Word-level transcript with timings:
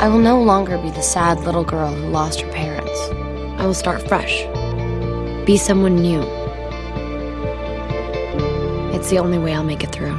I 0.00 0.08
will 0.08 0.20
no 0.20 0.40
longer 0.40 0.78
be 0.78 0.90
the 0.90 1.02
sad 1.02 1.40
little 1.40 1.64
girl 1.64 1.92
who 1.92 2.06
lost 2.10 2.40
her 2.40 2.52
parents. 2.52 3.00
I 3.60 3.66
will 3.66 3.74
start 3.74 4.06
fresh. 4.06 4.44
Be 5.44 5.56
someone 5.56 5.96
new. 5.96 6.22
It's 8.94 9.10
the 9.10 9.18
only 9.18 9.38
way 9.38 9.54
I'll 9.54 9.64
make 9.64 9.82
it 9.82 9.90
through. 9.90 10.16